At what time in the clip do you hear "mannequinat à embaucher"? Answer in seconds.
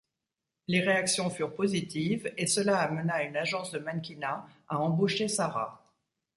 3.77-5.27